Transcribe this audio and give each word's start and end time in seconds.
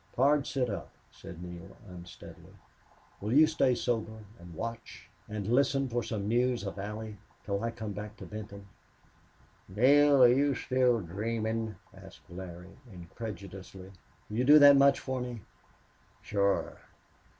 "Pard 0.15 0.47
sit 0.47 0.67
up," 0.67 0.89
said 1.11 1.43
Neale, 1.43 1.77
unsteadily. 1.87 2.55
"Will 3.21 3.33
you 3.33 3.45
stay 3.45 3.75
sober 3.75 4.23
and 4.39 4.55
watch 4.55 5.07
and 5.29 5.45
listen 5.45 5.87
for 5.87 6.01
some 6.01 6.27
news 6.27 6.63
of 6.63 6.79
Allie?... 6.79 7.17
Till 7.45 7.63
I 7.63 7.69
come 7.69 7.91
back 7.91 8.17
to 8.17 8.25
Benton?" 8.25 8.65
"Neale, 9.69 10.23
air 10.23 10.29
you 10.33 10.55
still 10.55 11.01
dreamin'?" 11.01 11.75
asked 11.93 12.27
Larry, 12.31 12.77
incredulously. 12.91 13.91
"Will 14.27 14.37
you 14.37 14.43
do 14.43 14.57
that 14.57 14.75
much 14.75 14.99
for 14.99 15.21
me?" 15.21 15.43
"Shore." 16.23 16.79